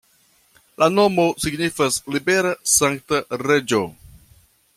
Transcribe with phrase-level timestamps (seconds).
[0.83, 3.83] La nomo signifas libera-sankta-reĝo.